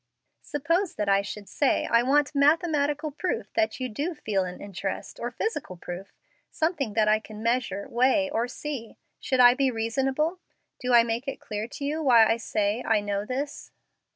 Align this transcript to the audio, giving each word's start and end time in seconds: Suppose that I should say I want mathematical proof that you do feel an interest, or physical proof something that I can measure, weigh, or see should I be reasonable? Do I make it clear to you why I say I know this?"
Suppose 0.41 0.95
that 0.95 1.07
I 1.07 1.21
should 1.21 1.47
say 1.47 1.85
I 1.85 2.01
want 2.01 2.33
mathematical 2.33 3.11
proof 3.11 3.53
that 3.53 3.79
you 3.79 3.87
do 3.87 4.15
feel 4.15 4.45
an 4.45 4.59
interest, 4.59 5.19
or 5.19 5.29
physical 5.29 5.77
proof 5.77 6.07
something 6.49 6.93
that 6.95 7.07
I 7.07 7.19
can 7.19 7.43
measure, 7.43 7.87
weigh, 7.87 8.27
or 8.27 8.47
see 8.47 8.97
should 9.19 9.39
I 9.39 9.53
be 9.53 9.69
reasonable? 9.69 10.39
Do 10.79 10.91
I 10.95 11.03
make 11.03 11.27
it 11.27 11.39
clear 11.39 11.67
to 11.67 11.85
you 11.85 12.01
why 12.01 12.25
I 12.25 12.37
say 12.37 12.81
I 12.83 12.99
know 12.99 13.25
this?" 13.27 13.69